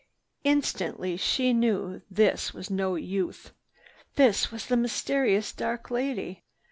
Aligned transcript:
Instantly 0.43 1.15
she 1.15 1.53
knew 1.53 2.01
this 2.09 2.55
was 2.55 2.71
no 2.71 2.95
youth. 2.95 3.53
This 4.15 4.51
was 4.51 4.65
the 4.65 4.75
mysterious 4.75 5.51
dark 5.51 5.91
lady! 5.91 6.41